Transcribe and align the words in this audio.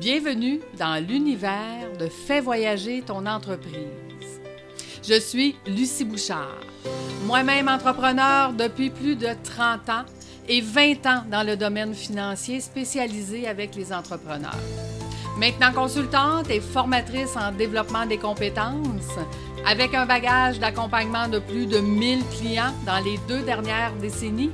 Bienvenue 0.00 0.60
dans 0.78 1.02
l'univers 1.02 1.96
de 1.98 2.08
Fais 2.08 2.40
voyager 2.40 3.00
ton 3.00 3.24
entreprise. 3.24 4.40
Je 5.02 5.18
suis 5.18 5.56
Lucie 5.66 6.04
Bouchard, 6.04 6.60
moi-même 7.24 7.66
entrepreneur 7.66 8.52
depuis 8.52 8.90
plus 8.90 9.16
de 9.16 9.28
30 9.42 9.88
ans 9.88 10.04
et 10.48 10.60
20 10.60 11.06
ans 11.06 11.24
dans 11.30 11.46
le 11.46 11.56
domaine 11.56 11.94
financier 11.94 12.60
spécialisé 12.60 13.48
avec 13.48 13.74
les 13.74 13.90
entrepreneurs. 13.90 14.58
Maintenant 15.38 15.72
consultante 15.72 16.50
et 16.50 16.60
formatrice 16.60 17.34
en 17.34 17.52
développement 17.52 18.04
des 18.04 18.18
compétences, 18.18 19.16
avec 19.66 19.94
un 19.94 20.04
bagage 20.04 20.58
d'accompagnement 20.58 21.28
de 21.28 21.38
plus 21.38 21.64
de 21.64 21.78
1000 21.78 22.22
clients 22.38 22.74
dans 22.84 23.02
les 23.02 23.18
deux 23.28 23.42
dernières 23.42 23.94
décennies, 23.94 24.52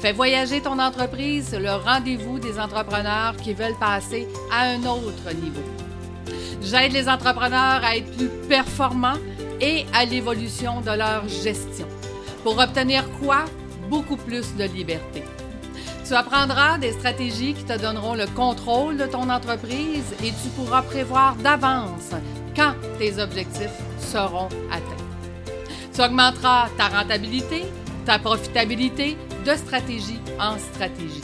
Fais 0.00 0.12
voyager 0.12 0.62
ton 0.62 0.78
entreprise, 0.78 1.54
le 1.54 1.72
rendez-vous 1.72 2.38
des 2.38 2.58
entrepreneurs 2.58 3.36
qui 3.36 3.52
veulent 3.52 3.78
passer 3.78 4.26
à 4.50 4.62
un 4.62 4.82
autre 4.84 5.30
niveau. 5.34 5.60
J'aide 6.62 6.92
les 6.92 7.06
entrepreneurs 7.06 7.84
à 7.84 7.98
être 7.98 8.10
plus 8.16 8.30
performants 8.48 9.18
et 9.60 9.84
à 9.92 10.06
l'évolution 10.06 10.80
de 10.80 10.96
leur 10.96 11.28
gestion. 11.28 11.86
Pour 12.42 12.58
obtenir 12.58 13.04
quoi? 13.20 13.44
Beaucoup 13.90 14.16
plus 14.16 14.56
de 14.56 14.64
liberté. 14.64 15.22
Tu 16.06 16.14
apprendras 16.14 16.78
des 16.78 16.92
stratégies 16.92 17.52
qui 17.52 17.64
te 17.64 17.78
donneront 17.78 18.14
le 18.14 18.26
contrôle 18.28 18.96
de 18.96 19.04
ton 19.04 19.28
entreprise 19.28 20.14
et 20.24 20.28
tu 20.30 20.48
pourras 20.56 20.80
prévoir 20.80 21.34
d'avance 21.36 22.12
quand 22.56 22.72
tes 22.98 23.20
objectifs 23.20 23.68
seront 23.98 24.48
atteints. 24.70 25.04
Tu 25.94 26.00
augmenteras 26.00 26.70
ta 26.78 26.88
rentabilité, 26.88 27.64
ta 28.06 28.18
profitabilité 28.18 29.18
de 29.44 29.54
stratégie 29.56 30.20
en 30.38 30.58
stratégie. 30.58 31.22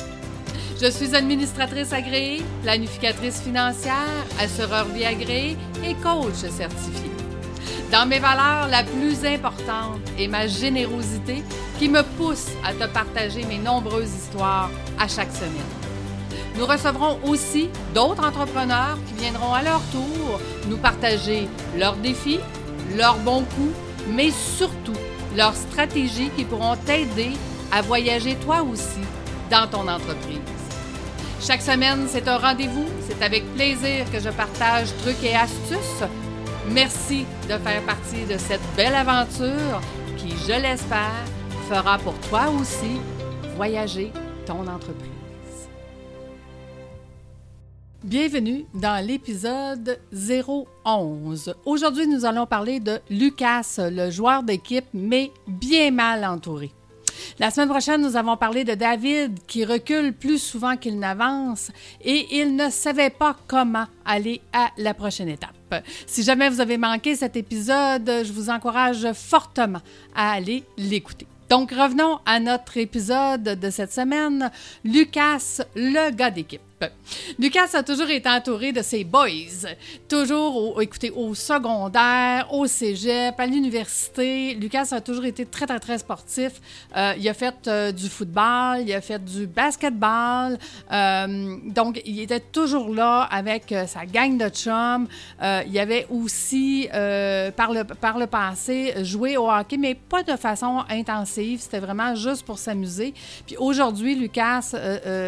Je 0.80 0.90
suis 0.90 1.14
administratrice 1.14 1.92
agréée, 1.92 2.42
planificatrice 2.62 3.40
financière, 3.40 3.94
assureur 4.38 4.86
vie 4.86 5.04
agréée 5.04 5.56
et 5.84 5.94
coach 5.94 6.34
certifié. 6.34 7.10
Dans 7.90 8.06
mes 8.06 8.18
valeurs, 8.18 8.68
la 8.68 8.82
plus 8.82 9.24
importante 9.24 10.00
est 10.18 10.28
ma 10.28 10.46
générosité 10.46 11.42
qui 11.78 11.88
me 11.88 12.02
pousse 12.18 12.48
à 12.64 12.74
te 12.74 12.92
partager 12.92 13.44
mes 13.44 13.58
nombreuses 13.58 14.12
histoires 14.12 14.70
à 14.98 15.08
chaque 15.08 15.32
semaine. 15.32 15.52
Nous 16.58 16.66
recevrons 16.66 17.18
aussi 17.24 17.68
d'autres 17.94 18.26
entrepreneurs 18.26 18.98
qui 19.06 19.14
viendront 19.22 19.52
à 19.52 19.62
leur 19.62 19.80
tour 19.92 20.40
nous 20.68 20.78
partager 20.78 21.48
leurs 21.78 21.96
défis, 21.96 22.40
leurs 22.96 23.18
bons 23.18 23.44
coups, 23.44 23.74
mais 24.10 24.30
surtout 24.30 24.98
leurs 25.36 25.54
stratégies 25.54 26.30
qui 26.36 26.44
pourront 26.44 26.76
t'aider 26.76 27.32
à 27.72 27.82
voyager 27.82 28.36
toi 28.36 28.62
aussi 28.62 29.00
dans 29.50 29.66
ton 29.68 29.88
entreprise. 29.88 30.40
Chaque 31.40 31.62
semaine, 31.62 32.06
c'est 32.08 32.26
un 32.28 32.38
rendez-vous. 32.38 32.86
C'est 33.08 33.22
avec 33.22 33.44
plaisir 33.54 34.10
que 34.10 34.18
je 34.18 34.30
partage 34.30 34.88
trucs 35.02 35.22
et 35.22 35.34
astuces. 35.34 36.02
Merci 36.70 37.26
de 37.44 37.56
faire 37.58 37.82
partie 37.82 38.24
de 38.24 38.38
cette 38.38 38.62
belle 38.76 38.94
aventure 38.94 39.80
qui, 40.16 40.30
je 40.30 40.60
l'espère, 40.60 41.24
fera 41.68 41.98
pour 41.98 42.14
toi 42.28 42.46
aussi 42.60 43.00
voyager 43.54 44.10
ton 44.46 44.66
entreprise. 44.66 45.10
Bienvenue 48.02 48.66
dans 48.74 49.04
l'épisode 49.04 49.98
011. 50.12 51.54
Aujourd'hui, 51.64 52.06
nous 52.06 52.24
allons 52.24 52.46
parler 52.46 52.78
de 52.78 53.00
Lucas, 53.10 53.78
le 53.78 54.10
joueur 54.10 54.42
d'équipe, 54.42 54.86
mais 54.94 55.32
bien 55.46 55.90
mal 55.90 56.24
entouré. 56.24 56.72
La 57.38 57.50
semaine 57.50 57.68
prochaine, 57.68 58.00
nous 58.00 58.16
avons 58.16 58.38
parlé 58.38 58.64
de 58.64 58.72
David 58.72 59.40
qui 59.46 59.66
recule 59.66 60.14
plus 60.14 60.38
souvent 60.38 60.78
qu'il 60.78 60.98
n'avance 60.98 61.70
et 62.02 62.38
il 62.38 62.56
ne 62.56 62.70
savait 62.70 63.10
pas 63.10 63.36
comment 63.46 63.84
aller 64.06 64.40
à 64.54 64.70
la 64.78 64.94
prochaine 64.94 65.28
étape. 65.28 65.84
Si 66.06 66.22
jamais 66.22 66.48
vous 66.48 66.62
avez 66.62 66.78
manqué 66.78 67.14
cet 67.14 67.36
épisode, 67.36 68.10
je 68.24 68.32
vous 68.32 68.48
encourage 68.48 69.12
fortement 69.12 69.82
à 70.14 70.32
aller 70.32 70.64
l'écouter. 70.78 71.26
Donc, 71.50 71.72
revenons 71.72 72.20
à 72.24 72.40
notre 72.40 72.78
épisode 72.78 73.42
de 73.42 73.70
cette 73.70 73.92
semaine, 73.92 74.50
Lucas, 74.82 75.60
le 75.74 76.10
gars 76.12 76.30
d'équipe. 76.30 76.75
Lucas 77.38 77.70
a 77.74 77.82
toujours 77.82 78.10
été 78.10 78.28
entouré 78.28 78.72
de 78.72 78.82
ses 78.82 79.04
boys. 79.04 79.66
Toujours, 80.08 80.76
au, 80.76 80.80
écoutez, 80.80 81.10
au 81.10 81.34
secondaire, 81.34 82.52
au 82.52 82.66
cégep, 82.66 83.38
à 83.38 83.46
l'université. 83.46 84.54
Lucas 84.54 84.88
a 84.92 85.00
toujours 85.00 85.24
été 85.24 85.46
très, 85.46 85.66
très, 85.66 85.80
très 85.80 85.98
sportif. 85.98 86.52
Euh, 86.96 87.14
il 87.18 87.26
a 87.28 87.34
fait 87.34 87.54
euh, 87.66 87.92
du 87.92 88.08
football, 88.08 88.80
il 88.82 88.92
a 88.92 89.00
fait 89.00 89.22
du 89.24 89.46
basketball. 89.46 90.58
Euh, 90.92 91.56
donc, 91.64 92.00
il 92.04 92.20
était 92.20 92.40
toujours 92.40 92.92
là 92.94 93.22
avec 93.22 93.74
sa 93.86 94.04
gang 94.04 94.36
de 94.36 94.48
chums. 94.48 95.08
il 95.42 95.78
avait 95.78 96.06
aussi, 96.10 96.88
par, 97.56 97.72
le, 97.72 97.84
par 97.84 98.18
le 98.18 98.26
passé, 98.26 98.94
joué 99.02 99.36
au 99.36 99.50
hockey, 99.50 99.78
mais 99.78 99.94
pas 99.94 100.22
de 100.22 100.36
façon 100.36 100.84
intensive. 100.90 101.60
C'était 101.60 101.80
vraiment 101.80 102.14
juste 102.14 102.44
pour 102.44 102.58
s'amuser. 102.58 103.14
Puis 103.46 103.56
aujourd'hui, 103.56 104.14
Lucas 104.14 104.72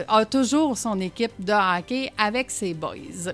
a 0.09 0.25
toujours 0.25 0.77
son 0.77 1.01
équipe 1.01 1.33
de 1.39 1.53
hockey 1.53 2.13
avec 2.19 2.51
ses 2.51 2.75
boys. 2.75 3.33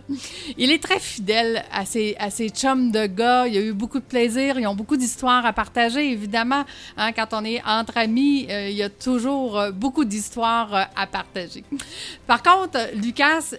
Il 0.57 0.71
est 0.71 0.83
très 0.83 1.01
fidèle 1.01 1.65
à 1.73 1.85
ses, 1.85 2.15
à 2.19 2.31
ses 2.31 2.49
chums 2.49 2.91
de 2.91 3.07
gars. 3.07 3.47
Il 3.47 3.57
a 3.57 3.61
eu 3.61 3.73
beaucoup 3.73 3.99
de 3.99 4.05
plaisir. 4.05 4.59
Ils 4.59 4.67
ont 4.67 4.75
beaucoup 4.75 4.97
d'histoires 4.97 5.45
à 5.47 5.53
partager, 5.53 6.11
évidemment. 6.11 6.65
Hein, 6.97 7.13
quand 7.13 7.29
on 7.33 7.45
est 7.45 7.63
entre 7.67 7.97
amis, 7.99 8.47
euh, 8.51 8.69
il 8.69 8.77
y 8.77 8.83
a 8.83 8.89
toujours 8.91 9.59
euh, 9.59 9.71
beaucoup 9.71 10.05
d'histoires 10.05 10.75
euh, 10.75 10.83
à 10.97 11.07
partager. 11.07 11.65
Par 12.27 12.43
contre, 12.43 12.79
Lucas, 12.95 13.55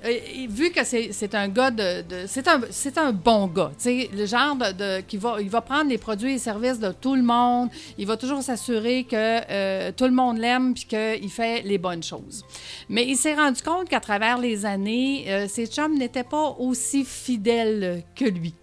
vu 0.49 0.71
que 0.71 0.83
c'est 0.83 1.35
un 1.35 1.47
gars 1.47 1.71
de... 1.71 2.03
c'est 2.27 2.47
un, 2.47 2.61
un 2.97 3.11
bon 3.11 3.47
gars. 3.47 3.71
Le 3.85 4.25
genre 4.25 4.55
de, 4.55 5.01
qui 5.01 5.17
va, 5.17 5.37
il 5.41 5.49
va 5.49 5.61
prendre 5.61 5.89
les 5.89 5.97
produits 5.97 6.33
et 6.33 6.37
services 6.37 6.79
de 6.79 6.91
tout 6.91 7.15
le 7.15 7.23
monde. 7.23 7.69
Il 7.97 8.07
va 8.07 8.17
toujours 8.17 8.41
s'assurer 8.41 9.05
que 9.05 9.91
tout 9.91 10.05
le 10.05 10.11
monde 10.11 10.37
l'aime 10.37 10.73
puis 10.73 10.85
qu'il 10.85 11.29
fait 11.29 11.61
les 11.63 11.77
bonnes 11.77 12.03
choses. 12.03 12.43
Mais 12.89 13.05
il 13.05 13.15
s'est 13.15 13.35
rendu 13.35 13.61
compte 13.61 13.89
qu'à 13.89 13.99
travers 13.99 14.34
les 14.37 14.65
années, 14.65 15.25
euh, 15.27 15.47
ses 15.47 15.67
chums 15.67 15.97
n'étaient 15.97 16.23
pas 16.23 16.55
aussi 16.59 17.05
fidèles 17.05 18.03
que 18.15 18.25
lui. 18.25 18.53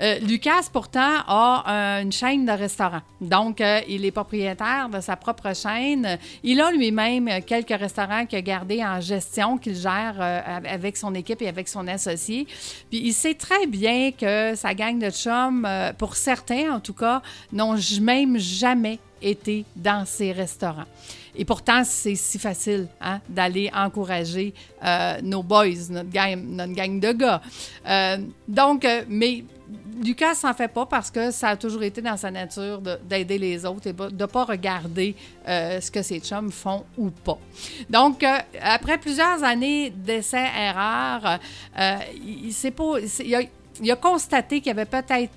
Euh, 0.00 0.18
Lucas, 0.20 0.68
pourtant, 0.72 1.22
a 1.26 2.00
une 2.02 2.12
chaîne 2.12 2.44
de 2.44 2.52
restaurants. 2.52 3.02
Donc, 3.20 3.60
euh, 3.60 3.80
il 3.88 4.04
est 4.04 4.10
propriétaire 4.10 4.88
de 4.88 5.00
sa 5.00 5.16
propre 5.16 5.54
chaîne. 5.54 6.18
Il 6.42 6.60
a 6.60 6.70
lui-même 6.70 7.42
quelques 7.44 7.78
restaurants 7.78 8.26
qu'il 8.26 8.38
a 8.38 8.42
gardés 8.42 8.84
en 8.84 9.00
gestion, 9.00 9.58
qu'il 9.58 9.74
gère 9.74 10.20
avec 10.20 10.96
son 10.96 11.14
équipe 11.14 11.42
et 11.42 11.48
avec 11.48 11.68
son 11.68 11.86
associé. 11.88 12.46
Puis, 12.90 13.00
il 13.04 13.12
sait 13.12 13.34
très 13.34 13.66
bien 13.66 14.12
que 14.12 14.54
sa 14.54 14.74
gang 14.74 14.98
de 14.98 15.10
chums, 15.10 15.66
pour 15.98 16.14
certains 16.14 16.74
en 16.74 16.80
tout 16.80 16.94
cas, 16.94 17.22
n'ont 17.52 17.76
même 18.00 18.38
jamais 18.38 18.98
été 19.20 19.64
dans 19.76 20.04
ses 20.04 20.32
restaurants. 20.32 20.86
Et 21.38 21.44
pourtant, 21.44 21.84
c'est 21.84 22.16
si 22.16 22.38
facile 22.38 22.88
hein, 23.00 23.20
d'aller 23.28 23.70
encourager 23.72 24.52
euh, 24.84 25.20
nos 25.22 25.44
boys, 25.44 25.88
notre 25.90 26.10
gang, 26.10 26.36
notre 26.36 26.72
gang 26.72 26.98
de 26.98 27.12
gars. 27.12 27.40
Euh, 27.86 28.18
donc, 28.48 28.84
euh, 28.84 29.02
mais 29.08 29.44
Lucas 30.02 30.34
s'en 30.34 30.52
fait 30.52 30.68
pas 30.68 30.86
parce 30.86 31.12
que 31.12 31.30
ça 31.30 31.50
a 31.50 31.56
toujours 31.56 31.84
été 31.84 32.02
dans 32.02 32.16
sa 32.16 32.30
nature 32.30 32.80
d'aider 32.80 33.38
les 33.38 33.64
autres 33.64 33.86
et 33.86 33.92
de 33.92 34.08
ne 34.10 34.26
pas 34.26 34.44
regarder 34.44 35.14
ce 35.46 35.90
que 35.90 36.02
ses 36.02 36.20
chums 36.20 36.50
font 36.50 36.84
ou 36.96 37.10
pas. 37.10 37.38
Donc, 37.90 38.24
après 38.60 38.98
plusieurs 38.98 39.42
années 39.42 39.90
d'essais-erreurs, 39.90 41.38
il, 42.24 42.48
il, 42.48 43.26
il, 43.26 43.34
a, 43.34 43.40
constaté 44.00 44.60
qu'il 44.60 44.68
y 44.68 44.70
avait 44.70 44.84
peut-être 44.84 45.32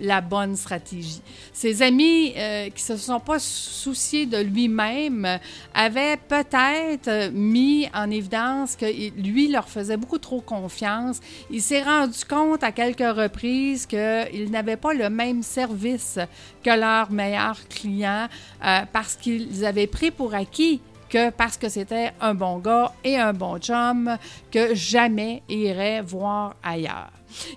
la 0.00 0.20
bonne 0.20 0.56
stratégie. 0.56 1.20
Ses 1.52 1.82
amis 1.82 2.32
euh, 2.36 2.70
qui 2.70 2.82
se 2.82 2.96
sont 2.96 3.20
pas 3.20 3.38
souciés 3.38 4.26
de 4.26 4.38
lui-même 4.38 5.38
avaient 5.74 6.16
peut-être 6.16 7.30
mis 7.32 7.88
en 7.94 8.10
évidence 8.10 8.76
que 8.76 8.86
lui 9.20 9.48
leur 9.48 9.68
faisait 9.68 9.96
beaucoup 9.96 10.18
trop 10.18 10.40
confiance. 10.40 11.20
Il 11.50 11.62
s'est 11.62 11.82
rendu 11.82 12.24
compte 12.28 12.62
à 12.62 12.72
quelques 12.72 13.00
reprises 13.00 13.86
qu'il 13.86 14.50
n'avait 14.50 14.76
pas 14.76 14.94
le 14.94 15.10
même 15.10 15.42
service 15.42 16.18
que 16.64 16.70
leurs 16.70 17.10
meilleurs 17.10 17.68
clients 17.68 18.28
euh, 18.64 18.80
parce 18.92 19.16
qu'ils 19.16 19.64
avaient 19.64 19.86
pris 19.86 20.10
pour 20.10 20.34
acquis 20.34 20.80
que 21.08 21.30
parce 21.30 21.56
que 21.56 21.68
c'était 21.68 22.12
un 22.20 22.34
bon 22.34 22.58
gars 22.58 22.92
et 23.02 23.18
un 23.18 23.32
bon 23.32 23.58
chum, 23.58 24.16
que 24.52 24.74
jamais 24.76 25.42
irait 25.48 26.02
voir 26.02 26.54
ailleurs. 26.62 27.10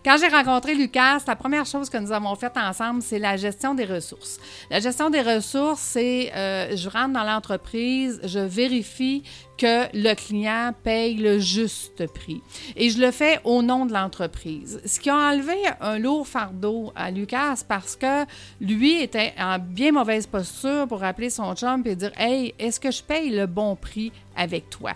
Quand 0.04 0.18
j'ai 0.20 0.28
rencontré 0.28 0.76
Lucas, 0.76 1.20
la 1.28 1.36
première 1.36 1.66
chose 1.66 1.90
que 1.90 1.98
nous 1.98 2.12
avons 2.12 2.36
faite 2.36 2.58
ensemble, 2.58 3.02
c'est 3.02 3.20
la 3.20 3.38
gestion 3.38 3.74
des 3.74 3.86
ressources. 3.86 4.40
La 4.70 4.80
gestion 4.80 5.10
des 5.10 5.22
ressources, 5.22 5.82
c'est 5.82 6.32
euh, 6.36 6.76
je 6.76 6.90
rentre 6.90 7.14
dans 7.14 7.24
l'entreprise, 7.24 8.20
je 8.24 8.40
vérifie 8.40 9.24
que 9.58 9.86
le 9.94 10.14
client 10.16 10.74
paye 10.84 11.16
le 11.16 11.40
juste 11.40 12.06
prix. 12.14 12.42
Et 12.76 12.90
je 12.90 13.00
le 13.00 13.12
fais 13.12 13.40
au 13.44 13.62
nom 13.62 13.86
de 13.86 13.94
l'entreprise. 13.94 14.82
Ce 14.86 15.00
qui 15.00 15.10
a 15.10 15.16
enlevé 15.16 15.56
un 15.82 16.00
lourd 16.00 16.28
fardeau 16.28 16.92
à 16.96 17.12
Lucas 17.12 17.64
parce 17.68 17.96
que 17.96 18.26
lui 18.60 19.02
était 19.02 19.34
en 19.40 19.60
bien 19.60 19.92
mauvaise 19.92 20.28
posture 20.28 20.88
pour 20.88 21.04
appeler 21.04 21.30
son 21.30 21.56
chum 21.56 21.84
et 21.86 21.96
dire 21.96 22.12
Hey, 22.18 22.54
est-ce 22.60 22.80
que 22.80 22.92
je 22.92 23.04
paye 23.04 23.30
le 23.30 23.46
bon 23.46 23.76
prix 23.76 24.12
avec 24.36 24.70
toi. 24.70 24.94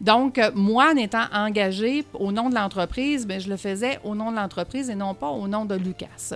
Donc, 0.00 0.40
moi, 0.54 0.92
en 0.92 0.96
étant 0.96 1.26
engagée 1.32 2.04
au 2.14 2.32
nom 2.32 2.48
de 2.50 2.54
l'entreprise, 2.54 3.26
ben, 3.26 3.40
je 3.40 3.48
le 3.48 3.56
faisais 3.56 3.98
au 4.04 4.14
nom 4.14 4.30
de 4.30 4.36
l'entreprise 4.36 4.90
et 4.90 4.94
non 4.94 5.14
pas 5.14 5.28
au 5.28 5.46
nom 5.48 5.64
de 5.64 5.74
Lucas. 5.74 6.34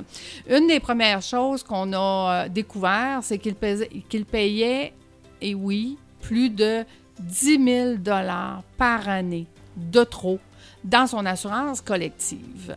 Une 0.48 0.66
des 0.66 0.80
premières 0.80 1.22
choses 1.22 1.62
qu'on 1.62 1.92
a 1.92 2.44
euh, 2.44 2.48
découvert, 2.48 3.20
c'est 3.22 3.38
qu'il 3.38 3.54
payait, 4.24 4.92
et 5.40 5.54
oui, 5.54 5.98
plus 6.20 6.50
de 6.50 6.84
10 7.20 7.64
000 7.64 7.94
par 8.76 9.08
année 9.08 9.46
de 9.76 10.04
trop 10.04 10.38
dans 10.82 11.06
son 11.06 11.24
assurance 11.26 11.80
collective. 11.80 12.76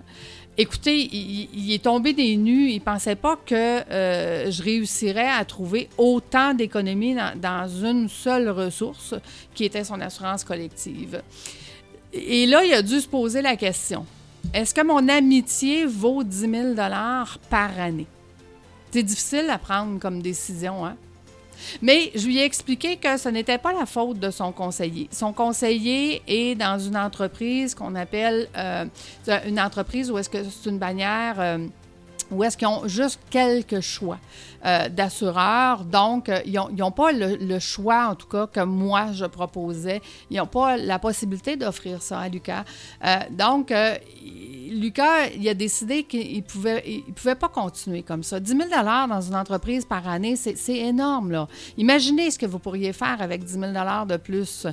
Écoutez, 0.59 1.07
il, 1.13 1.71
est 1.71 1.83
tombé 1.83 2.13
des 2.13 2.35
nues. 2.35 2.69
Il 2.71 2.81
pensait 2.81 3.15
pas 3.15 3.37
que 3.45 3.53
euh, 3.53 4.49
je 4.49 4.63
réussirais 4.63 5.29
à 5.29 5.45
trouver 5.45 5.87
autant 5.97 6.55
d'économies 6.55 7.15
dans, 7.35 7.67
une 7.67 8.09
seule 8.09 8.49
ressource 8.49 9.13
qui 9.53 9.65
était 9.65 9.83
son 9.83 10.01
assurance 10.01 10.43
collective. 10.43 11.21
Et 12.11 12.47
là, 12.47 12.63
il 12.63 12.73
a 12.73 12.81
dû 12.81 12.99
se 12.99 13.07
poser 13.07 13.43
la 13.43 13.55
question 13.55 14.05
est-ce 14.53 14.73
que 14.73 14.81
mon 14.81 15.07
amitié 15.09 15.85
vaut 15.85 16.23
10 16.23 16.39
000 16.39 16.75
par 17.49 17.79
année? 17.79 18.07
C'est 18.91 19.03
difficile 19.03 19.49
à 19.49 19.57
prendre 19.57 19.99
comme 19.99 20.21
décision, 20.21 20.85
hein? 20.85 20.95
Mais 21.81 22.11
je 22.15 22.25
lui 22.27 22.37
ai 22.39 22.43
expliqué 22.43 22.97
que 22.97 23.17
ce 23.17 23.29
n'était 23.29 23.57
pas 23.57 23.73
la 23.73 23.85
faute 23.85 24.19
de 24.19 24.31
son 24.31 24.51
conseiller. 24.51 25.07
Son 25.11 25.33
conseiller 25.33 26.21
est 26.27 26.55
dans 26.55 26.79
une 26.79 26.97
entreprise 26.97 27.75
qu'on 27.75 27.95
appelle 27.95 28.47
euh, 28.57 28.85
une 29.45 29.59
entreprise 29.59 30.11
où 30.11 30.17
est-ce 30.17 30.29
que 30.29 30.43
c'est 30.43 30.69
une 30.69 30.79
bannière. 30.79 31.35
Euh, 31.39 31.57
où 32.31 32.43
est-ce 32.43 32.57
qu'ils 32.57 32.67
ont 32.67 32.87
juste 32.87 33.19
quelques 33.29 33.81
choix 33.81 34.19
euh, 34.65 34.89
d'assureurs? 34.89 35.83
Donc, 35.83 36.31
ils 36.45 36.59
n'ont 36.77 36.91
pas 36.91 37.11
le, 37.11 37.59
choix, 37.59 38.07
en 38.09 38.15
tout 38.15 38.27
cas, 38.27 38.47
que 38.47 38.61
moi, 38.61 39.11
je 39.13 39.25
proposais. 39.25 40.01
Ils 40.29 40.37
n'ont 40.37 40.47
pas 40.47 40.77
la 40.77 40.99
possibilité 40.99 41.55
d'offrir 41.55 42.01
ça 42.01 42.19
à 42.19 42.29
Lucas. 42.29 42.63
donc, 43.31 43.71
Lucas, 44.69 45.27
il 45.35 45.47
a 45.47 45.53
décidé 45.53 46.03
qu'il 46.03 46.37
ne 46.37 46.41
pouvait, 46.41 46.83
il 46.85 47.13
pouvait 47.13 47.35
pas 47.35 47.49
continuer 47.49 48.03
comme 48.03 48.23
ça. 48.23 48.39
10 48.39 48.49
000 48.49 48.69
dans 49.07 49.21
une 49.21 49.35
entreprise 49.35 49.85
par 49.85 50.07
année, 50.07 50.35
c'est 50.35 50.77
énorme. 50.77 51.31
Là. 51.31 51.47
Imaginez 51.77 52.31
ce 52.31 52.39
que 52.39 52.45
vous 52.45 52.59
pourriez 52.59 52.93
faire 52.93 53.21
avec 53.21 53.43
10 53.43 53.53
000 53.53 53.63
de 54.05 54.17
plus. 54.17 54.67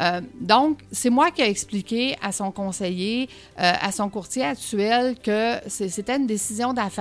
Euh, 0.00 0.20
donc, 0.40 0.78
c'est 0.92 1.10
moi 1.10 1.30
qui 1.30 1.42
ai 1.42 1.48
expliqué 1.48 2.16
à 2.22 2.32
son 2.32 2.50
conseiller, 2.50 3.28
euh, 3.58 3.72
à 3.80 3.92
son 3.92 4.08
courtier 4.08 4.44
actuel, 4.44 5.16
que 5.18 5.56
c'était 5.66 6.16
une 6.16 6.26
décision 6.26 6.72
d'affaires, 6.72 6.99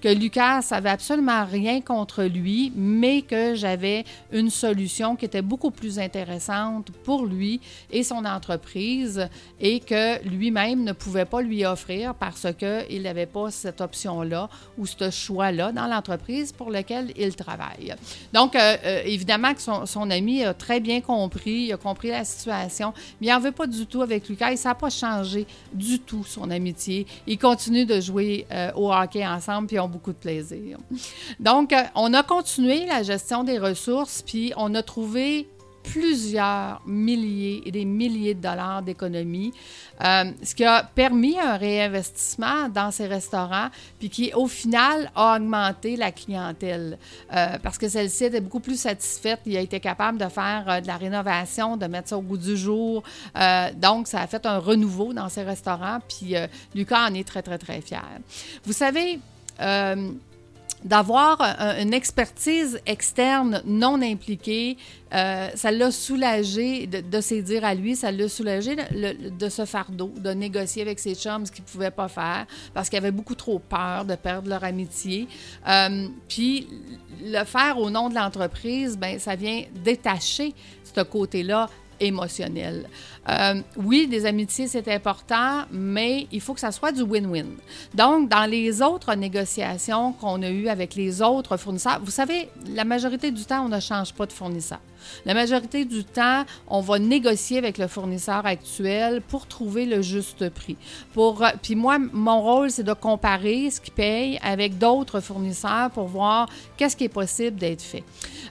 que 0.00 0.08
Lucas 0.08 0.66
n'avait 0.70 0.90
absolument 0.90 1.44
rien 1.44 1.80
contre 1.80 2.24
lui, 2.24 2.72
mais 2.74 3.22
que 3.22 3.54
j'avais 3.54 4.04
une 4.32 4.50
solution 4.50 5.16
qui 5.16 5.24
était 5.24 5.42
beaucoup 5.42 5.70
plus 5.70 5.98
intéressante 5.98 6.90
pour 7.04 7.26
lui 7.26 7.60
et 7.90 8.02
son 8.02 8.24
entreprise 8.24 9.28
et 9.60 9.80
que 9.80 10.22
lui-même 10.26 10.84
ne 10.84 10.92
pouvait 10.92 11.24
pas 11.24 11.42
lui 11.42 11.64
offrir 11.64 12.14
parce 12.14 12.46
qu'il 12.58 13.02
n'avait 13.02 13.26
pas 13.26 13.50
cette 13.50 13.80
option-là 13.80 14.48
ou 14.76 14.86
ce 14.86 15.10
choix-là 15.10 15.72
dans 15.72 15.86
l'entreprise 15.86 16.52
pour 16.52 16.70
laquelle 16.70 17.12
il 17.16 17.34
travaille. 17.34 17.94
Donc, 18.32 18.54
euh, 18.54 18.76
euh, 18.84 19.02
évidemment 19.04 19.54
que 19.54 19.60
son, 19.60 20.10
ami 20.10 20.44
a 20.44 20.54
très 20.54 20.80
bien 20.80 21.00
compris, 21.00 21.66
il 21.66 21.72
a 21.72 21.76
compris 21.76 22.08
la 22.08 22.24
situation, 22.24 22.92
mais 23.20 23.28
il 23.28 23.30
n'en 23.30 23.40
veut 23.40 23.52
pas 23.52 23.66
du 23.66 23.86
tout 23.86 24.02
avec 24.02 24.28
Lucas 24.28 24.52
et 24.52 24.56
ça 24.56 24.70
n'a 24.70 24.74
pas 24.74 24.90
changé 24.90 25.46
du 25.72 25.98
tout 25.98 26.24
son 26.24 26.50
amitié. 26.50 27.06
Ils 27.26 27.38
continuent 27.38 27.86
de 27.86 28.00
jouer 28.00 28.46
euh, 28.52 28.70
au 28.74 28.92
hockey 28.92 29.24
ensemble 29.28 29.68
puis 29.68 29.78
ont 29.78 29.88
beaucoup 29.88 30.12
de 30.12 30.18
plaisir. 30.18 30.78
Donc, 31.38 31.74
on 31.94 32.14
a 32.14 32.22
continué 32.22 32.86
la 32.86 33.02
gestion 33.02 33.44
des 33.44 33.58
ressources 33.58 34.22
puis 34.22 34.52
on 34.56 34.74
a 34.74 34.82
trouvé 34.82 35.48
plusieurs 35.90 36.82
milliers 36.86 37.62
et 37.64 37.70
des 37.70 37.84
milliers 37.84 38.34
de 38.34 38.42
dollars 38.42 38.82
d'économies, 38.82 39.52
euh, 40.04 40.24
ce 40.42 40.54
qui 40.54 40.64
a 40.64 40.82
permis 40.82 41.38
un 41.38 41.56
réinvestissement 41.56 42.68
dans 42.68 42.90
ces 42.90 43.06
restaurants, 43.06 43.68
puis 43.98 44.10
qui 44.10 44.32
au 44.34 44.46
final 44.46 45.10
a 45.14 45.36
augmenté 45.36 45.96
la 45.96 46.12
clientèle 46.12 46.98
euh, 47.34 47.58
parce 47.62 47.78
que 47.78 47.88
celle-ci 47.88 48.24
était 48.24 48.40
beaucoup 48.40 48.60
plus 48.60 48.78
satisfaite. 48.78 49.40
Il 49.46 49.56
a 49.56 49.60
été 49.60 49.80
capable 49.80 50.18
de 50.18 50.28
faire 50.28 50.64
euh, 50.68 50.80
de 50.80 50.86
la 50.86 50.96
rénovation, 50.96 51.76
de 51.76 51.86
mettre 51.86 52.08
ça 52.08 52.18
au 52.18 52.22
goût 52.22 52.38
du 52.38 52.56
jour. 52.56 53.02
donc, 53.76 54.08
ça 54.08 54.20
a 54.20 54.26
fait 54.26 54.44
un 54.46 54.58
renouveau 54.58 55.12
dans 55.12 55.28
ces 55.28 55.42
restaurants, 55.42 55.98
puis 56.08 56.34
Lucas 56.74 57.08
en 57.08 57.14
est 57.14 57.26
très, 57.26 57.42
très, 57.42 57.58
très 57.58 57.80
fier. 57.80 58.04
Vous 58.64 58.72
savez, 58.72 59.20
d'avoir 60.84 61.40
une 61.80 61.92
expertise 61.92 62.80
externe 62.86 63.62
non 63.64 64.00
impliquée, 64.02 64.76
euh, 65.14 65.48
ça 65.54 65.70
l'a 65.70 65.90
soulagé 65.90 66.86
de, 66.86 67.00
de 67.00 67.40
dire 67.40 67.64
à 67.64 67.74
lui, 67.74 67.96
ça 67.96 68.12
l'a 68.12 68.28
soulagé 68.28 68.76
de 68.76 69.48
ce 69.48 69.64
fardeau, 69.64 70.12
de 70.16 70.30
négocier 70.30 70.82
avec 70.82 70.98
ses 70.98 71.14
chums 71.14 71.46
ce 71.46 71.52
qu'il 71.52 71.64
ne 71.64 71.68
pouvait 71.68 71.90
pas 71.90 72.08
faire 72.08 72.46
parce 72.74 72.88
qu'il 72.88 72.98
avait 72.98 73.10
beaucoup 73.10 73.34
trop 73.34 73.58
peur 73.58 74.04
de 74.04 74.14
perdre 74.14 74.48
leur 74.48 74.64
amitié. 74.64 75.26
Euh, 75.66 76.08
puis 76.28 76.68
le 77.22 77.44
faire 77.44 77.78
au 77.78 77.90
nom 77.90 78.08
de 78.08 78.14
l'entreprise, 78.14 78.98
ben 78.98 79.18
ça 79.18 79.34
vient 79.34 79.62
détacher 79.82 80.54
ce 80.94 81.00
côté-là 81.00 81.68
émotionnel. 82.00 82.88
Euh, 83.28 83.60
oui, 83.76 84.06
des 84.06 84.26
amitiés, 84.26 84.68
c'est 84.68 84.88
important, 84.88 85.64
mais 85.70 86.26
il 86.32 86.40
faut 86.40 86.54
que 86.54 86.60
ça 86.60 86.72
soit 86.72 86.92
du 86.92 87.02
win-win. 87.02 87.46
Donc, 87.94 88.28
dans 88.28 88.48
les 88.48 88.80
autres 88.82 89.14
négociations 89.14 90.12
qu'on 90.12 90.42
a 90.42 90.48
eues 90.48 90.68
avec 90.68 90.94
les 90.94 91.20
autres 91.20 91.56
fournisseurs, 91.56 92.00
vous 92.02 92.10
savez, 92.10 92.48
la 92.74 92.84
majorité 92.84 93.30
du 93.30 93.44
temps, 93.44 93.66
on 93.66 93.68
ne 93.68 93.80
change 93.80 94.14
pas 94.14 94.26
de 94.26 94.32
fournisseur. 94.32 94.80
La 95.24 95.34
majorité 95.34 95.84
du 95.84 96.04
temps, 96.04 96.44
on 96.66 96.80
va 96.80 96.98
négocier 96.98 97.58
avec 97.58 97.78
le 97.78 97.86
fournisseur 97.86 98.44
actuel 98.46 99.22
pour 99.22 99.46
trouver 99.46 99.86
le 99.86 100.02
juste 100.02 100.48
prix. 100.50 100.76
Pour, 101.14 101.44
euh, 101.44 101.50
puis 101.62 101.74
moi, 101.74 101.98
mon 101.98 102.40
rôle, 102.40 102.70
c'est 102.70 102.82
de 102.82 102.92
comparer 102.92 103.70
ce 103.70 103.80
qu'il 103.80 103.94
paye 103.94 104.38
avec 104.42 104.78
d'autres 104.78 105.20
fournisseurs 105.20 105.90
pour 105.90 106.06
voir 106.06 106.48
qu'est-ce 106.76 106.96
qui 106.96 107.04
est 107.04 107.08
possible 107.08 107.56
d'être 107.56 107.82
fait. 107.82 108.04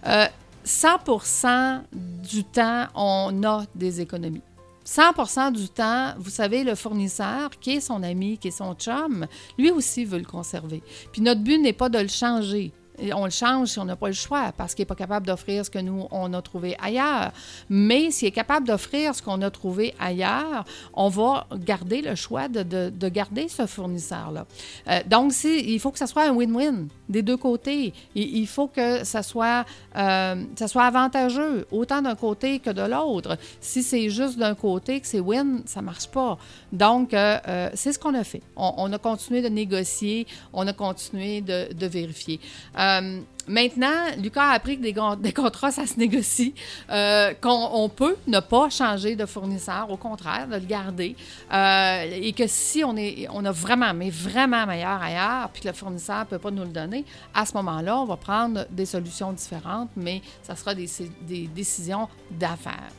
Euh, 0.05 0.25
100% 0.67 1.81
du 2.29 2.43
temps, 2.43 2.87
on 2.93 3.43
a 3.43 3.63
des 3.73 4.01
économies. 4.01 4.41
100% 4.85 5.51
du 5.51 5.67
temps, 5.69 6.13
vous 6.17 6.29
savez, 6.29 6.63
le 6.63 6.75
fournisseur, 6.75 7.49
qui 7.59 7.75
est 7.75 7.81
son 7.81 8.03
ami, 8.03 8.37
qui 8.37 8.49
est 8.49 8.51
son 8.51 8.73
chum, 8.73 9.27
lui 9.57 9.71
aussi 9.71 10.05
veut 10.05 10.19
le 10.19 10.25
conserver. 10.25 10.81
Puis 11.11 11.21
notre 11.21 11.41
but 11.41 11.57
n'est 11.57 11.73
pas 11.73 11.89
de 11.89 11.99
le 11.99 12.07
changer 12.07 12.71
on 13.13 13.25
le 13.25 13.31
change 13.31 13.69
si 13.69 13.79
on 13.79 13.85
n'a 13.85 13.95
pas 13.95 14.07
le 14.07 14.13
choix 14.13 14.51
parce 14.55 14.73
qu'il 14.73 14.83
n'est 14.83 14.87
pas 14.87 14.95
capable 14.95 15.25
d'offrir 15.25 15.65
ce 15.65 15.69
que 15.69 15.79
nous, 15.79 16.07
on 16.11 16.33
a 16.33 16.41
trouvé 16.41 16.75
ailleurs. 16.81 17.31
Mais 17.69 18.11
s'il 18.11 18.27
est 18.27 18.31
capable 18.31 18.67
d'offrir 18.67 19.13
ce 19.15 19.21
qu'on 19.21 19.41
a 19.41 19.51
trouvé 19.51 19.93
ailleurs, 19.99 20.65
on 20.93 21.09
va 21.09 21.47
garder 21.53 22.01
le 22.01 22.15
choix 22.15 22.47
de, 22.47 23.09
garder 23.09 23.47
ce 23.47 23.65
fournisseur-là. 23.65 24.45
Euh, 24.87 24.99
donc, 25.07 25.33
il 25.43 25.79
faut 25.79 25.91
que 25.91 25.99
ça 25.99 26.07
soit 26.07 26.23
un 26.23 26.33
win-win 26.33 26.87
des 27.09 27.21
deux 27.21 27.37
côtés. 27.37 27.93
Il, 28.15 28.47
faut 28.47 28.67
que 28.67 29.03
ça 29.03 29.23
soit, 29.23 29.65
euh, 29.95 30.43
ça 30.55 30.67
soit 30.67 30.83
avantageux, 30.83 31.65
autant 31.71 32.01
d'un 32.01 32.15
côté 32.15 32.59
que 32.59 32.69
de 32.69 32.81
l'autre. 32.81 33.37
Si 33.61 33.83
c'est 33.83 34.09
juste 34.09 34.37
d'un 34.37 34.55
côté 34.55 34.99
que 34.99 35.07
c'est 35.07 35.19
win, 35.19 35.61
ça 35.65 35.81
ne 35.81 35.85
marche 35.85 36.07
pas. 36.07 36.37
Donc, 36.71 37.13
euh, 37.13 37.69
c'est 37.73 37.93
ce 37.93 37.99
qu'on 37.99 38.13
a 38.13 38.23
fait. 38.23 38.41
On, 38.55 38.91
a 38.91 38.97
continué 38.97 39.41
de 39.41 39.49
négocier, 39.49 40.27
on 40.53 40.67
a 40.67 40.73
continué 40.73 41.41
de, 41.41 41.73
de 41.73 41.87
vérifier. 41.87 42.39
Euh, 42.77 42.86
maintenant, 43.47 44.15
Lucas 44.17 44.43
a 44.43 44.51
appris 44.51 44.77
que 44.77 44.83
des, 44.83 45.33
contrats, 45.33 45.71
ça 45.71 45.85
se 45.85 45.97
négocie, 45.97 46.53
euh, 46.89 47.33
qu'on 47.41 47.89
peut 47.89 48.17
ne 48.27 48.39
pas 48.39 48.69
changer 48.69 49.15
de 49.15 49.25
fournisseur, 49.25 49.89
au 49.89 49.97
contraire, 49.97 50.47
de 50.47 50.55
le 50.55 50.65
garder, 50.65 51.15
euh, 51.53 52.05
et 52.11 52.33
que 52.33 52.47
si 52.47 52.83
on, 52.83 52.95
est, 52.97 53.27
on 53.31 53.43
a 53.45 53.51
vraiment, 53.51 53.93
mais 53.93 54.09
vraiment 54.09 54.65
meilleur 54.65 55.01
ailleurs, 55.01 55.49
puis 55.49 55.63
que 55.63 55.67
le 55.67 55.73
fournisseur 55.73 56.19
ne 56.19 56.25
peut 56.25 56.39
pas 56.39 56.51
nous 56.51 56.63
le 56.63 56.69
donner, 56.69 57.05
à 57.33 57.45
ce 57.45 57.53
moment-là, 57.53 57.97
on 57.99 58.05
va 58.05 58.17
prendre 58.17 58.65
des 58.69 58.85
solutions 58.85 59.31
différentes, 59.31 59.89
mais 59.95 60.21
ça 60.43 60.55
sera 60.55 60.75
des, 60.75 60.87
décisions 61.53 62.07
d'affaires. 62.31 62.91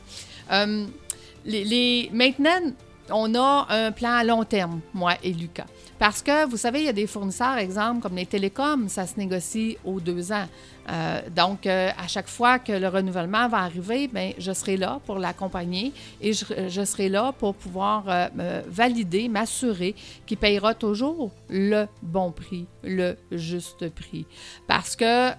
les, 1.45 2.09
maintenant, 2.11 2.73
on 3.11 3.35
a 3.35 3.67
un 3.69 3.91
plan 3.91 4.11
à 4.11 4.23
long 4.23 4.43
terme, 4.43 4.81
moi 4.93 5.13
et 5.23 5.33
Lucas. 5.33 5.65
Parce 5.97 6.21
que, 6.21 6.47
vous 6.47 6.57
savez, 6.57 6.79
il 6.79 6.85
y 6.85 6.89
a 6.89 6.93
des 6.93 7.07
fournisseurs, 7.07 7.57
exemple, 7.57 8.01
comme 8.01 8.15
les 8.15 8.25
télécoms, 8.25 8.87
ça 8.87 9.05
se 9.05 9.17
négocie 9.17 9.77
aux 9.83 9.99
deux 9.99 10.31
ans. 10.31 10.45
Euh, 10.89 11.21
donc, 11.35 11.67
euh, 11.67 11.89
à 11.97 12.07
chaque 12.07 12.27
fois 12.27 12.59
que 12.59 12.71
le 12.71 12.87
renouvellement 12.87 13.47
va 13.47 13.59
arriver, 13.59 14.07
bien, 14.07 14.31
je 14.37 14.51
serai 14.51 14.77
là 14.77 14.99
pour 15.05 15.19
l'accompagner 15.19 15.93
et 16.21 16.33
je, 16.33 16.83
serai 16.83 17.09
là 17.09 17.31
pour 17.37 17.53
pouvoir 17.53 18.05
euh, 18.07 18.61
valider, 18.67 19.27
m'assurer 19.27 19.95
qu'il 20.25 20.37
payera 20.37 20.73
toujours 20.73 21.31
le 21.49 21.85
bon 22.01 22.31
prix, 22.31 22.65
le 22.83 23.15
juste 23.31 23.89
prix. 23.89 24.25
Parce 24.67 24.95
que, 24.95 25.29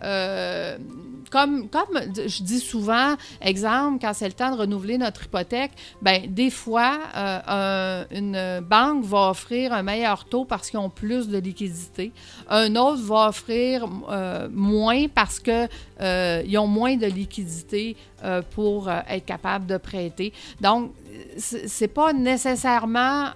comme, 1.31 1.69
comme 1.69 2.01
je 2.15 2.43
dis 2.43 2.61
souvent, 2.61 3.17
exemple, 3.41 3.99
quand 4.01 4.13
c'est 4.15 4.27
le 4.27 4.35
temps 4.35 4.55
de 4.55 4.61
renouveler 4.61 4.99
notre 4.99 5.25
hypothèque, 5.25 5.73
bien, 6.03 6.23
des 6.29 6.51
fois, 6.51 6.99
une 8.11 8.61
banque 8.69 9.05
va 9.05 9.31
offrir 9.31 9.73
un 9.73 9.83
meilleur 9.83 10.25
taux 10.27 10.45
parce 10.45 10.71
qu'ils 10.71 10.79
ont 10.79 10.91
plus 10.91 11.29
de 11.29 11.39
liquidité. 11.39 12.13
Un 12.49 12.77
autre 12.77 13.03
va 13.03 13.29
offrir 13.29 13.87
moins 14.51 15.09
parce 15.09 15.40
qu'ils 15.43 15.69
euh, 16.01 16.59
ont 16.59 16.67
moins 16.67 16.97
de 16.97 17.07
liquidité 17.07 17.97
euh, 18.25 18.43
pour 18.51 18.89
euh, 18.89 19.01
être 19.09 19.25
capables 19.25 19.67
de 19.67 19.77
prêter. 19.77 20.33
Donc, 20.61 20.93
c'est 21.37 21.89
pas 21.89 22.13
nécessairement 22.13 23.31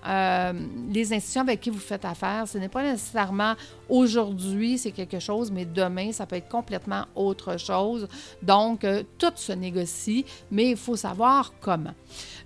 les 0.90 1.12
institutions 1.12 1.42
avec 1.42 1.60
qui 1.60 1.70
vous 1.70 1.78
faites 1.78 2.04
affaire, 2.04 2.46
ce 2.46 2.56
n'est 2.56 2.68
pas 2.68 2.82
nécessairement 2.82 3.54
aujourd'hui, 3.88 4.78
c'est 4.78 4.92
quelque 4.92 5.18
chose, 5.18 5.50
mais 5.50 5.64
demain, 5.64 6.12
ça 6.12 6.24
peut 6.24 6.36
être 6.36 6.48
complètement 6.48 7.04
autre 7.14 7.58
chose. 7.58 8.08
Donc, 8.42 8.86
tout 9.18 9.32
se 9.34 9.52
négocie, 9.52 10.24
mais 10.50 10.70
il 10.70 10.76
faut 10.76 10.96
savoir 10.96 11.52
comment. 11.60 11.94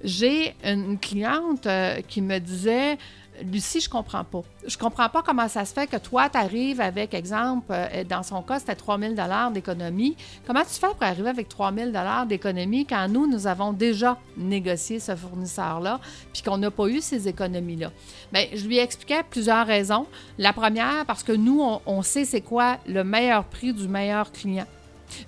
J'ai 0.03 0.55
une 0.65 0.99
cliente 0.99 1.69
qui 2.09 2.23
me 2.23 2.39
disait 2.39 2.99
Lucie, 3.45 3.81
je 3.81 3.89
comprends 3.89 4.25
pas. 4.25 4.43
Je 4.67 4.77
comprends 4.77 5.09
pas 5.09 5.23
comment 5.23 5.49
ça 5.49 5.65
se 5.65 5.73
fait 5.73 5.87
que 5.87 5.97
toi, 5.97 6.29
tu 6.29 6.39
arrives 6.39 6.81
avec, 6.81 7.15
exemple, 7.15 7.67
euh, 7.71 8.05
dans 8.05 8.23
son 8.23 8.43
cas, 8.43 8.59
c'était 8.59 8.75
3 8.75 8.99
000 8.99 9.15
d'économie. 9.53 10.17
Comment 10.47 10.63
tu 10.63 10.79
fais 10.79 10.89
pour 10.89 11.03
arriver 11.03 11.29
avec 11.29 11.49
3 11.49 11.73
000 11.73 11.91
d'économie 12.27 12.87
quand 12.87 13.09
nous, 13.09 13.27
nous 13.27 13.47
avons 13.47 13.73
déjà 13.73 14.19
négocié 14.37 15.01
ce 15.01 15.15
fournisseur-là, 15.15 16.01
puis 16.33 16.43
qu'on 16.43 16.59
n'a 16.59 16.71
pas 16.71 16.89
eu 16.89 17.01
ces 17.01 17.29
économies-là? 17.29 17.91
Bien, 18.33 18.47
je 18.53 18.67
lui 18.67 18.79
expliquais 18.79 19.23
plusieurs 19.29 19.67
raisons. 19.67 20.07
La 20.39 20.53
première, 20.53 21.05
parce 21.07 21.23
que 21.23 21.33
nous, 21.33 21.63
on 21.87 22.03
sait 22.03 22.25
c'est 22.25 22.41
quoi 22.41 22.79
le 22.87 23.05
meilleur 23.05 23.45
prix 23.45 23.73
du 23.73 23.89
meilleur 23.89 24.33
client. 24.33 24.67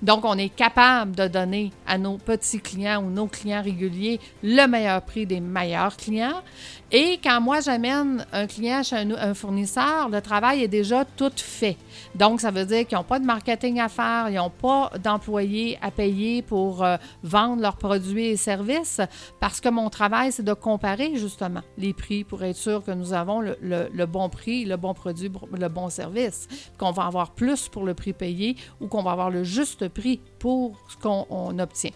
Donc, 0.03 0.25
on 0.25 0.37
est 0.39 0.49
capable 0.49 1.15
de 1.15 1.29
donner 1.29 1.73
à 1.87 1.99
nos 1.99 2.19
petits 2.19 2.61
clients 2.61 3.03
ou 3.03 3.11
nos 3.11 3.27
clients 3.27 3.63
réguliers 3.63 4.21
le 4.43 4.67
meilleur 4.67 5.03
prix 5.03 5.27
des 5.27 5.41
meilleurs 5.41 5.97
clients. 5.97 6.43
Et 6.93 7.21
quand 7.23 7.41
moi 7.41 7.61
j'amène 7.61 8.27
un 8.33 8.47
client 8.47 8.83
chez 8.83 8.97
un, 8.97 9.35
fournisseur, 9.35 10.09
le 10.09 10.21
travail 10.21 10.65
est 10.65 10.69
déjà 10.69 11.05
tout 11.05 11.33
fait. 11.37 11.77
Donc, 12.15 12.41
ça 12.41 12.51
veut 12.51 12.65
dire 12.65 12.87
qu'ils 12.87 12.99
n'ont 12.99 13.05
pas 13.05 13.19
de 13.19 13.25
marketing 13.25 13.81
à 13.81 13.89
faire, 13.89 14.29
ils 14.29 14.37
n'ont 14.37 14.51
pas 14.51 14.91
d'employés 15.03 15.79
à 15.83 15.91
payer 15.91 16.43
pour 16.43 16.85
euh, 16.85 16.97
vendre 17.23 17.63
leurs 17.63 17.77
produits 17.77 18.27
et 18.27 18.37
services, 18.37 19.01
parce 19.41 19.61
que 19.61 19.69
mon 19.69 19.91
travail, 19.91 20.33
c'est 20.33 20.43
de 20.43 20.53
comparer 20.53 21.17
justement 21.17 21.61
les 21.79 21.93
prix 21.93 22.25
pour 22.25 22.43
être 22.43 22.57
sûr 22.57 22.85
que 22.85 22.91
nous 22.91 23.13
avons 23.13 23.41
le, 23.41 24.05
bon 24.07 24.29
prix, 24.29 24.65
le 24.65 24.77
bon 24.77 24.95
produit, 24.95 25.31
le 25.59 25.69
bon 25.69 25.89
service, 25.89 26.49
qu'on 26.79 26.93
va 26.93 27.05
avoir 27.05 27.33
plus 27.33 27.69
pour 27.69 27.85
le 27.85 27.95
prix 27.95 28.13
payé 28.13 28.57
ou 28.81 28.89
qu'on 28.89 29.03
va 29.03 29.13
avoir 29.13 29.31
le 29.31 29.45
juste 29.45 29.89
prix 29.89 30.21
pour 30.41 30.73
ce 30.89 30.97
qu'on 30.97 31.59
obtient. 31.59 31.91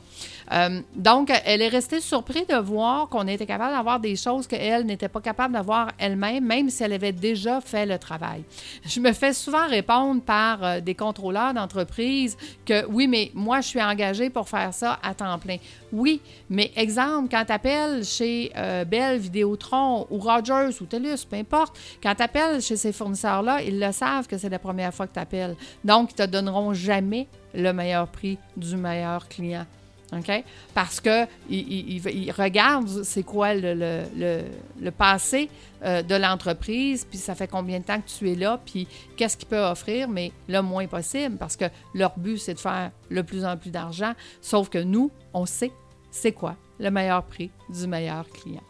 Euh, 0.52 0.82
donc, 0.94 1.32
elle 1.46 1.62
est 1.62 1.68
restée 1.68 2.00
surprise 2.00 2.46
de 2.46 2.56
voir 2.56 3.08
qu'on 3.08 3.26
était 3.26 3.46
capable 3.46 3.74
d'avoir 3.74 3.98
des 3.98 4.14
choses 4.14 4.46
qu'elle 4.46 4.84
n'était 4.84 5.08
pas 5.08 5.22
capable 5.22 5.54
d'avoir 5.54 5.88
elle-même, 5.98 6.44
même 6.44 6.68
si 6.68 6.84
elle 6.84 6.92
avait 6.92 7.12
déjà 7.12 7.62
fait 7.62 7.86
le 7.86 7.98
travail. 7.98 8.44
Je 8.84 9.00
me 9.00 9.12
fais 9.12 9.32
souvent 9.32 9.66
répondre 9.66 10.20
par 10.20 10.62
euh, 10.62 10.80
des 10.80 10.94
contrôleurs 10.94 11.54
d'entreprise 11.54 12.36
que 12.66 12.86
oui, 12.86 13.08
mais 13.08 13.30
moi, 13.34 13.62
je 13.62 13.68
suis 13.68 13.82
engagée 13.82 14.28
pour 14.28 14.46
faire 14.48 14.74
ça 14.74 14.98
à 15.02 15.14
temps 15.14 15.38
plein. 15.38 15.56
Oui, 15.90 16.20
mais 16.50 16.70
exemple, 16.76 17.28
quand 17.30 17.46
tu 17.46 17.52
appelles 17.52 18.04
chez 18.04 18.52
euh, 18.56 18.84
Bell, 18.84 19.18
Vidéotron 19.18 20.06
ou 20.10 20.18
Rogers 20.18 20.76
ou 20.82 20.84
TELUS, 20.84 21.24
peu 21.28 21.36
importe, 21.36 21.78
quand 22.02 22.14
tu 22.14 22.22
appelles 22.22 22.60
chez 22.60 22.76
ces 22.76 22.92
fournisseurs-là, 22.92 23.62
ils 23.62 23.80
le 23.80 23.92
savent 23.92 24.26
que 24.26 24.36
c'est 24.36 24.50
la 24.50 24.58
première 24.58 24.92
fois 24.92 25.06
que 25.06 25.14
tu 25.14 25.20
appelles. 25.20 25.56
Donc, 25.82 26.10
ils 26.10 26.16
te 26.16 26.26
donneront 26.26 26.74
jamais 26.74 27.26
le 27.54 27.72
meilleur 27.72 28.08
prix 28.08 28.38
du 28.56 28.76
meilleur 28.76 29.28
client. 29.28 29.66
OK? 30.12 30.44
Parce 30.74 31.00
qu'ils 31.00 31.28
il, 31.48 32.32
regardent 32.32 33.02
c'est 33.04 33.22
quoi 33.22 33.54
le, 33.54 34.90
passé 34.96 35.48
euh, 35.84 36.02
de 36.02 36.14
l'entreprise, 36.14 37.04
puis 37.04 37.18
ça 37.18 37.34
fait 37.34 37.48
combien 37.48 37.80
de 37.80 37.84
temps 37.84 38.00
que 38.00 38.08
tu 38.08 38.30
es 38.30 38.34
là, 38.34 38.60
puis 38.64 38.86
qu'est-ce 39.16 39.36
qu'ils 39.36 39.48
peuvent 39.48 39.70
offrir, 39.70 40.08
mais 40.08 40.32
le 40.48 40.60
moins 40.60 40.86
possible, 40.86 41.36
parce 41.36 41.56
que 41.56 41.64
leur 41.94 42.16
but, 42.18 42.38
c'est 42.38 42.54
de 42.54 42.58
faire 42.58 42.90
le 43.08 43.22
plus 43.22 43.44
en 43.44 43.56
plus 43.56 43.70
d'argent. 43.70 44.12
Sauf 44.40 44.68
que 44.68 44.78
nous, 44.78 45.10
on 45.32 45.46
sait 45.46 45.72
c'est 46.10 46.32
quoi 46.32 46.56
le 46.78 46.90
meilleur 46.90 47.24
prix 47.24 47.50
du 47.68 47.86
meilleur 47.86 48.28
client. 48.28 48.62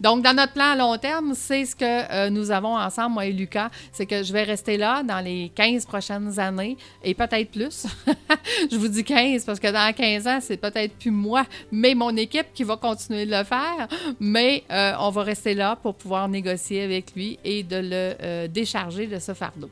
Donc, 0.00 0.22
dans 0.22 0.34
notre 0.34 0.52
plan 0.52 0.72
à 0.72 0.76
long 0.76 0.96
terme, 0.98 1.34
c'est 1.34 1.64
ce 1.64 1.76
que 1.76 1.84
euh, 1.84 2.30
nous 2.30 2.50
avons 2.50 2.76
ensemble, 2.76 3.14
moi 3.14 3.26
et 3.26 3.32
Lucas, 3.32 3.70
c'est 3.92 4.06
que 4.06 4.22
je 4.22 4.32
vais 4.32 4.42
rester 4.42 4.76
là 4.76 5.02
dans 5.02 5.20
les 5.20 5.50
15 5.54 5.86
prochaines 5.86 6.38
années 6.38 6.76
et 7.02 7.14
peut-être 7.14 7.50
plus. 7.50 7.86
je 8.70 8.76
vous 8.76 8.88
dis 8.88 9.04
15 9.04 9.44
parce 9.44 9.60
que 9.60 9.70
dans 9.70 9.92
15 9.92 10.26
ans, 10.26 10.38
c'est 10.40 10.56
peut-être 10.56 10.94
plus 10.94 11.10
moi, 11.10 11.44
mais 11.70 11.94
mon 11.94 12.16
équipe 12.16 12.46
qui 12.54 12.64
va 12.64 12.76
continuer 12.76 13.26
de 13.26 13.30
le 13.30 13.44
faire. 13.44 13.88
Mais 14.20 14.64
euh, 14.70 14.92
on 15.00 15.10
va 15.10 15.22
rester 15.22 15.54
là 15.54 15.76
pour 15.76 15.94
pouvoir 15.94 16.28
négocier 16.28 16.82
avec 16.82 17.14
lui 17.14 17.38
et 17.44 17.62
de 17.62 17.76
le 17.76 18.14
euh, 18.22 18.48
décharger 18.48 19.06
de 19.06 19.18
ce 19.18 19.34
fardeau. 19.34 19.70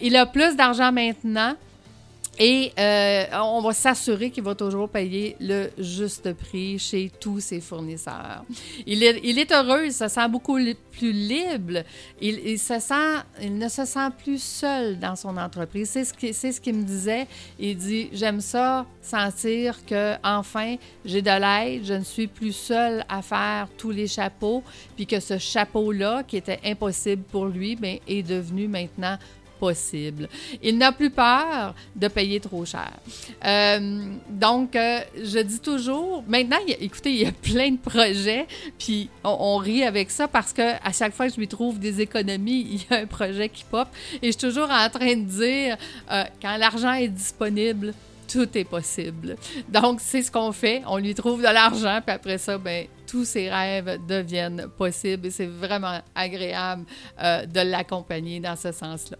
il 0.00 0.16
a 0.16 0.26
plus 0.26 0.56
d'argent 0.56 0.92
maintenant. 0.92 1.54
Et 2.38 2.72
euh, 2.78 3.24
on 3.32 3.62
va 3.62 3.72
s'assurer 3.72 4.30
qu'il 4.30 4.44
va 4.44 4.54
toujours 4.54 4.90
payer 4.90 5.36
le 5.40 5.70
juste 5.78 6.34
prix 6.34 6.78
chez 6.78 7.10
tous 7.18 7.40
ses 7.40 7.60
fournisseurs. 7.60 8.44
Il 8.86 9.02
est, 9.02 9.52
heureux, 9.52 9.86
il 9.86 9.92
se 9.92 10.06
sent 10.08 10.28
beaucoup 10.28 10.58
plus 10.92 11.12
libre. 11.12 11.82
Il, 12.20 12.58
se 12.58 12.78
sent, 12.78 13.22
il 13.40 13.56
ne 13.56 13.68
se 13.68 13.86
sent 13.86 14.08
plus 14.22 14.42
seul 14.42 14.98
dans 14.98 15.16
son 15.16 15.36
entreprise. 15.38 15.90
C'est 15.90 16.52
ce 16.52 16.60
qu'il 16.60 16.74
me 16.74 16.82
disait. 16.82 17.26
Il 17.58 17.76
dit 17.76 18.10
J'aime 18.12 18.42
ça, 18.42 18.84
sentir 19.00 19.84
que 19.86 20.14
enfin 20.22 20.76
j'ai 21.04 21.22
de 21.22 21.30
l'aide, 21.30 21.84
je 21.84 21.94
ne 21.94 22.04
suis 22.04 22.26
plus 22.26 22.52
seul 22.52 23.04
à 23.08 23.22
faire 23.22 23.68
tous 23.78 23.90
les 23.90 24.06
chapeaux, 24.06 24.62
puis 24.94 25.06
que 25.06 25.20
ce 25.20 25.38
chapeau-là, 25.38 26.22
qui 26.22 26.36
était 26.36 26.60
impossible 26.64 27.22
pour 27.22 27.46
lui, 27.46 27.76
bien, 27.76 27.96
est 28.06 28.22
devenu 28.22 28.68
maintenant 28.68 29.16
possible. 29.58 30.28
Il 30.62 30.78
n'a 30.78 30.92
plus 30.92 31.10
peur 31.10 31.74
de 31.94 32.08
payer 32.08 32.40
trop 32.40 32.64
cher. 32.64 32.92
Euh, 33.44 34.00
donc, 34.28 34.76
euh, 34.76 35.00
je 35.22 35.38
dis 35.40 35.60
toujours, 35.60 36.24
maintenant, 36.26 36.58
écoutez, 36.66 37.10
il 37.10 37.22
y 37.22 37.26
a 37.26 37.32
plein 37.32 37.70
de 37.72 37.78
projets, 37.78 38.46
puis 38.78 39.08
on, 39.24 39.56
rit 39.56 39.84
avec 39.84 40.10
ça 40.10 40.28
parce 40.28 40.52
que 40.52 40.74
à 40.84 40.92
chaque 40.92 41.14
fois 41.14 41.26
que 41.26 41.34
je 41.34 41.38
lui 41.38 41.48
trouve 41.48 41.78
des 41.78 42.00
économies, 42.00 42.66
il 42.70 42.80
y 42.80 42.94
a 42.94 43.02
un 43.02 43.06
projet 43.06 43.48
qui 43.48 43.64
pop. 43.64 43.88
Et 44.22 44.26
je 44.26 44.32
suis 44.32 44.40
toujours 44.48 44.70
en 44.70 44.88
train 44.88 45.16
de 45.16 45.24
dire, 45.24 45.76
euh, 46.10 46.24
quand 46.40 46.56
l'argent 46.56 46.92
est 46.92 47.08
disponible, 47.08 47.94
tout 48.28 48.48
est 48.58 48.64
possible. 48.64 49.36
Donc, 49.68 50.00
c'est 50.00 50.22
ce 50.22 50.30
qu'on 50.30 50.52
fait. 50.52 50.82
On 50.86 50.98
lui 50.98 51.14
trouve 51.14 51.38
de 51.38 51.44
l'argent, 51.44 52.00
puis 52.04 52.14
après 52.14 52.38
ça, 52.38 52.58
ben 52.58 52.86
tous 53.16 53.24
ses 53.24 53.48
rêves 53.48 53.98
deviennent 54.06 54.66
possibles 54.76 55.28
et 55.28 55.30
c'est 55.30 55.46
vraiment 55.46 56.02
agréable 56.14 56.84
euh, 57.22 57.46
de 57.46 57.60
l'accompagner 57.60 58.40
dans 58.40 58.56
ce 58.56 58.72
sens-là. 58.72 59.16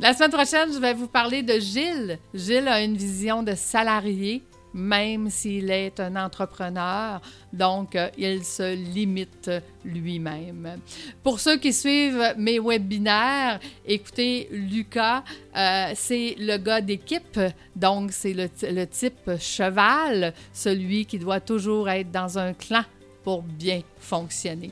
La 0.00 0.14
semaine 0.14 0.32
prochaine, 0.32 0.72
je 0.72 0.80
vais 0.80 0.94
vous 0.94 1.06
parler 1.06 1.44
de 1.44 1.60
Gilles. 1.60 2.18
Gilles 2.34 2.66
a 2.66 2.82
une 2.82 2.96
vision 2.96 3.44
de 3.44 3.54
salarié 3.54 4.42
même 4.74 5.30
s'il 5.30 5.70
est 5.70 6.00
un 6.00 6.16
entrepreneur. 6.16 7.22
Donc, 7.50 7.96
euh, 7.96 8.10
il 8.18 8.44
se 8.44 8.74
limite 8.74 9.50
lui-même. 9.86 10.78
Pour 11.22 11.40
ceux 11.40 11.56
qui 11.56 11.72
suivent 11.72 12.34
mes 12.36 12.60
webinaires, 12.60 13.58
écoutez, 13.86 14.48
Lucas, 14.50 15.24
euh, 15.56 15.92
c'est 15.94 16.36
le 16.38 16.58
gars 16.58 16.82
d'équipe. 16.82 17.40
Donc, 17.74 18.12
c'est 18.12 18.34
le, 18.34 18.50
le 18.70 18.84
type 18.84 19.30
cheval, 19.40 20.34
celui 20.52 21.06
qui 21.06 21.18
doit 21.18 21.40
toujours 21.40 21.88
être 21.88 22.10
dans 22.10 22.38
un 22.38 22.52
clan 22.52 22.84
pour 23.26 23.42
bien 23.42 23.80
fonctionner. 23.98 24.70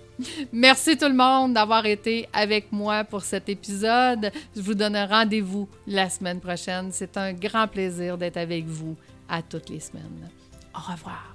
Merci 0.52 0.96
tout 0.96 1.08
le 1.08 1.14
monde 1.14 1.54
d'avoir 1.54 1.84
été 1.86 2.28
avec 2.32 2.70
moi 2.70 3.02
pour 3.02 3.22
cet 3.24 3.48
épisode. 3.48 4.30
Je 4.54 4.60
vous 4.60 4.74
donne 4.74 4.96
rendez-vous 4.96 5.68
la 5.88 6.08
semaine 6.08 6.38
prochaine. 6.38 6.90
C'est 6.92 7.16
un 7.16 7.32
grand 7.32 7.66
plaisir 7.66 8.16
d'être 8.16 8.36
avec 8.36 8.64
vous 8.64 8.94
à 9.28 9.42
toutes 9.42 9.70
les 9.70 9.80
semaines. 9.80 10.30
Au 10.72 10.92
revoir. 10.92 11.33